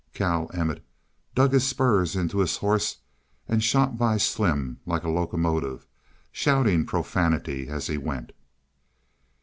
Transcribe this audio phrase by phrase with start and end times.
[0.15, 0.83] Cal Emmett
[1.35, 2.97] dug his spurs into his horse
[3.47, 5.85] and shot by Slim like a locomotive,
[6.31, 8.31] shouting profanity as he went.